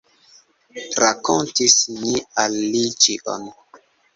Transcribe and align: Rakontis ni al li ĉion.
Rakontis 1.03 1.77
ni 1.99 2.17
al 2.45 2.59
li 2.73 2.83
ĉion. 3.07 3.47